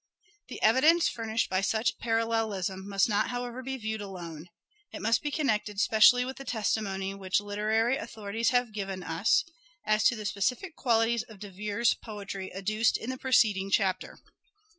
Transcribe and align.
The 0.47 0.59
evidence 0.63 1.07
furnished 1.07 1.47
by 1.47 1.61
such 1.61 1.99
parallelism 1.99 2.89
must 2.89 3.07
not 3.07 3.29
however 3.29 3.61
be 3.61 3.77
viewed 3.77 4.01
alone; 4.01 4.47
it 4.91 4.99
must 4.99 5.21
be 5.21 5.29
connected 5.29 5.79
specially 5.79 6.25
with 6.25 6.37
the 6.37 6.43
testimony 6.43 7.13
which 7.13 7.39
literary 7.39 7.97
authorities 7.97 8.49
have 8.49 8.73
given 8.73 9.03
us 9.03 9.43
as 9.85 10.03
to 10.05 10.15
the 10.15 10.25
specific 10.25 10.75
qualities 10.75 11.21
of 11.21 11.37
De 11.37 11.51
Vere's 11.51 11.93
poetry 11.93 12.51
adduced 12.51 12.97
in 12.97 13.11
the 13.11 13.17
preceding 13.19 13.69
chapter. 13.69 14.17